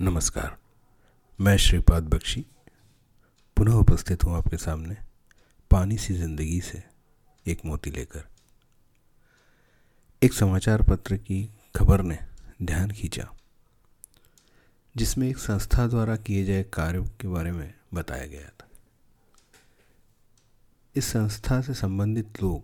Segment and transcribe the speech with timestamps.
[0.00, 0.56] नमस्कार।
[1.38, 2.44] मैं श्रीपाद बख्शी,
[3.56, 4.96] पुनः उपस्थित हूँ आपके सामने
[5.70, 6.82] पानी सी ज़िंदगी से
[7.46, 8.28] एक मोती लेकर।
[10.22, 11.42] एक समाचार पत्र की
[11.76, 12.18] खबर ने
[12.62, 13.26] ध्यान खींचा,
[14.96, 18.68] जिसमें एक संस्था द्वारा किए गए कार्य के बारे में बताया गया था।
[20.96, 22.62] इस संस्था से संबंधित लोग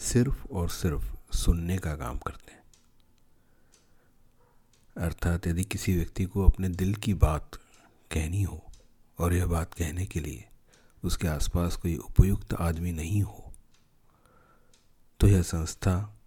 [0.00, 2.63] सिर्फ़ और सिर्फ़ सुनने का काम करते हैं।
[4.98, 7.54] अर्थात यदि किसी व्यक्ति को अपने दिल की बात
[8.12, 8.72] कहनी हो
[9.18, 10.44] और यह बात कहने के लिए
[11.04, 13.52] उसके आसपास कोई उपयुक्त आदमी नहीं हो
[15.20, 16.18] तो यह संस्था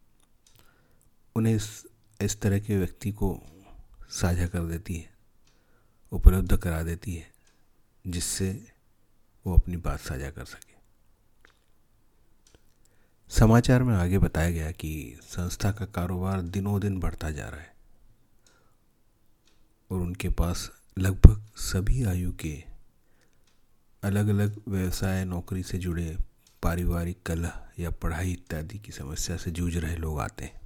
[1.36, 1.86] उन्हें इस
[2.22, 3.44] इस तरह के व्यक्ति को
[4.10, 5.10] साझा कर देती है,
[6.12, 7.32] उपलब्ध करा देती है,
[8.08, 8.68] जिससे
[9.48, 10.76] वो अपनी बात साझा कर सके।
[13.30, 17.77] समाचार में आगे बताया गया कि संस्था का कारोबार दिनों दिन बढ़ता जा रहा है।
[19.92, 22.64] और उनके पास लगभग सभी आयु के
[24.04, 26.18] अलग अलग व्यवसाय, नौकरी से जुड़े
[26.64, 30.62] पारिवारिक कलह या पढ़ाई इत्यादि की समस्या से जूझ रहे लोग आते हैं।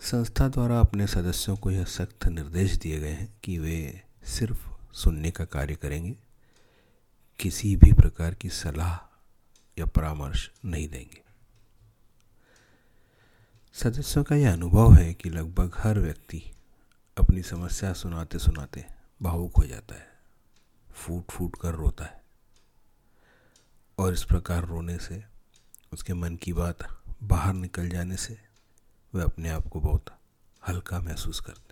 [0.00, 5.30] संस्था द्वारा अपने सदस्यों को यह सख्त निर्देश दिए गए हैं कि वे सिर्फ़ सुनने
[5.30, 6.16] का कार्य करेंगे,
[7.38, 8.94] किसी भी प्रकार की सलाह
[9.78, 11.22] या परामर्श नहीं देंगे।
[13.72, 16.42] सदस्यों का यह अनुभव है कि लगभग हर व्यक्ति
[17.18, 18.86] अपनी समस्या सुनाते सुनाते
[19.22, 20.06] भावुक हो जाता है।
[20.92, 22.24] फूट फूट कर रोता है।
[23.98, 25.24] और इस प्रकार रोने से,
[25.92, 28.38] उसके मन की बात बाहर निकल जाने से
[29.14, 30.04] वह अपने आप को बहुत
[30.68, 31.66] हल्का महसूस करते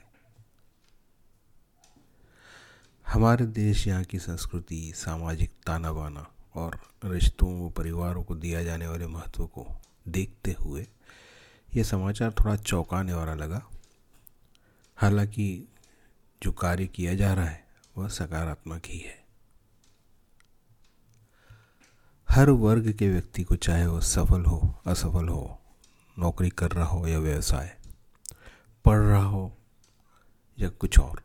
[3.07, 8.87] हमारे देश यहाँ की संस्कृति, सामाजिक ताना बाना और रिश्तों व परिवारों को दिया जाने
[8.87, 9.67] वाले महत्व को
[10.09, 10.87] देखते हुए
[11.75, 13.67] यह समाचार थोड़ा चौंकाने वाला लगा।
[14.97, 15.69] हालाँकि
[16.43, 17.67] जो कार्य किया जा रहा है,
[17.99, 19.25] वह सकारात्मक ही है।
[22.29, 25.61] हर वर्ग के व्यक्ति को चाहे वह सफल हो, असफल हो,
[26.19, 27.77] नौकरी कर रहा हो या व्यवसाय,
[28.85, 29.57] पढ़ रहा हो
[30.59, 31.23] या कुछ और,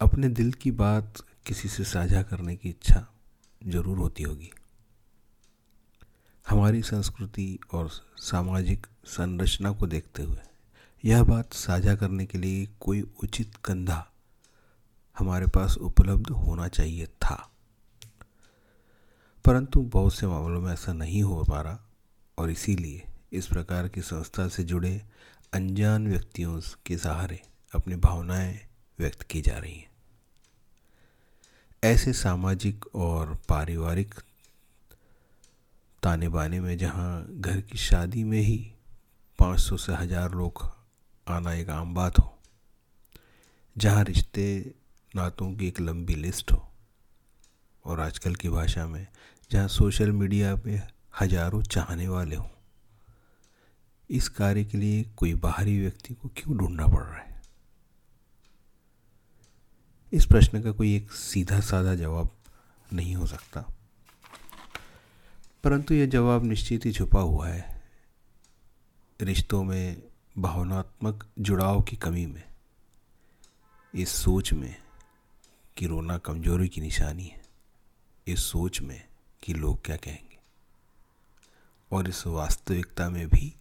[0.00, 3.06] अपने दिल की बात किसी से साझा करने की इच्छा
[3.66, 4.50] ज़रूर होती होगी।
[6.48, 10.40] हमारी संस्कृति और सामाजिक संरचना को देखते हुए
[11.04, 14.12] यह बात साझा करने के लिए कोई उचित कंधा
[15.18, 17.50] हमारे पास उपलब्ध होना चाहिए था।
[19.44, 21.78] परंतु बहुत से मामलों में ऐसा नहीं हो पा रहा
[22.38, 25.02] और इसीलिए इस प्रकार की संस्था से जुड़े
[25.52, 27.42] अनजान व्यक्तियों के सहारे
[27.74, 28.60] अपनी भावनाएँ
[28.98, 29.90] व्यक्त की जा रही हैं।
[31.84, 34.14] ऐसे सामाजिक और पारिवारिक
[36.02, 38.72] ताने बाने में जहाँ घर की शादी में ही
[39.38, 40.73] 500 से हज़ार लोग
[41.28, 42.38] आना एक आम बात हो।
[43.78, 44.74] जहाँ रिश्ते
[45.16, 46.72] नातों की एक लंबी लिस्ट हो।
[47.84, 49.06] और आजकल की भाषा में
[49.50, 50.82] जहाँ सोशल मीडिया पे
[51.20, 52.48] हज़ारों चाहने वाले हों।
[54.10, 57.42] इस कार्य के लिए कोई बाहरी व्यक्ति को क्यों ढूंढना पड़ रहा है?
[60.12, 62.30] इस प्रश्न का कोई एक सीधा साधा जवाब
[62.92, 63.74] नहीं हो सकता।
[65.64, 67.82] परंतु यह जवाब निश्चित ही छुपा हुआ है।
[69.20, 70.02] रिश्तों में
[70.38, 72.42] भावनात्मक जुड़ाव की कमी में,
[73.94, 74.82] इस सोच में
[75.76, 77.42] कि रोना कमज़ोरी की निशानी है,
[78.26, 79.08] इस सोच में
[79.42, 80.38] कि लोग क्या कहेंगे।
[81.92, 83.56] और इस वास्तविकता में भी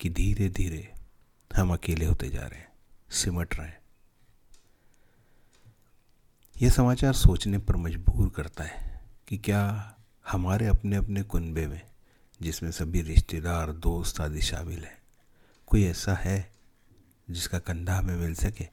[0.00, 0.94] कि धीरे धीरे
[1.56, 2.72] हम अकेले होते जा रहे हैं,
[3.10, 3.80] सिमट रहे हैं।
[6.62, 9.94] यह समाचार सोचने पर मजबूर करता है कि क्या
[10.28, 11.82] हमारे अपने अपने कुनबे में,
[12.42, 15.03] जिसमें सभी रिश्तेदार, दोस्त आदि शामिल हैं
[15.68, 16.38] कोई ऐसा है
[17.28, 18.66] जिसका कंधा हमें मिल सके?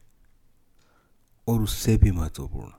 [1.47, 2.71] और उससे भी महत्वपूर्ण,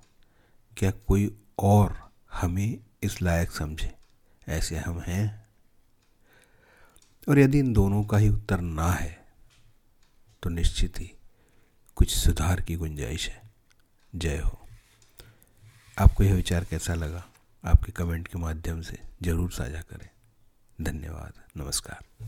[0.77, 1.97] क्या कोई और
[2.33, 3.95] हमें इस लायक समझे?
[4.49, 5.47] ऐसे हम हैं।
[7.29, 9.27] और यदि इन दोनों का ही उत्तर ना है
[10.43, 11.13] तो निश्चित ही
[11.97, 13.43] कुछ सुधार की गुंजाइश है।
[14.13, 14.59] जय हो।
[15.99, 17.25] आपको यह विचार कैसा लगा?
[17.65, 20.09] आपके कमेंट के माध्यम से ज़रूर साझा करें।
[20.79, 22.25] धन्यवाद। नमस्कार।